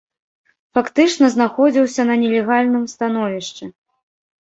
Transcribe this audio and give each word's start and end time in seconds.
Фактычна 0.77 1.29
знаходзіўся 1.35 2.01
на 2.09 2.19
нелегальным 2.25 2.91
становішчы. 2.97 3.65